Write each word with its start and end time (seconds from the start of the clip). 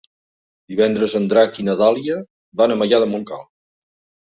Divendres 0.71 1.13
en 1.19 1.27
Drac 1.33 1.61
i 1.65 1.67
na 1.69 1.77
Dàlia 1.83 2.19
van 2.63 2.75
a 2.75 2.81
Maià 2.83 3.03
de 3.07 3.13
Montcal. 3.15 3.47